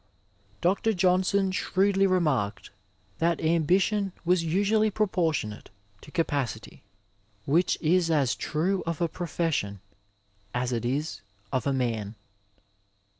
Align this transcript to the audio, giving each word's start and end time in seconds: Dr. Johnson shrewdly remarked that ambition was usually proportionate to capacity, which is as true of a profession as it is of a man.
Dr. 0.61 0.93
Johnson 0.93 1.51
shrewdly 1.51 2.07
remarked 2.07 2.71
that 3.19 3.39
ambition 3.39 4.13
was 4.25 4.43
usually 4.43 4.89
proportionate 4.89 5.69
to 6.01 6.09
capacity, 6.09 6.81
which 7.45 7.77
is 7.81 8.09
as 8.09 8.33
true 8.33 8.81
of 8.87 8.99
a 8.99 9.07
profession 9.07 9.79
as 10.55 10.71
it 10.71 10.85
is 10.85 11.21
of 11.53 11.67
a 11.67 11.71
man. 11.73 12.15